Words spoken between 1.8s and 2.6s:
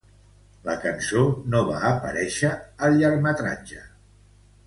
aparéixer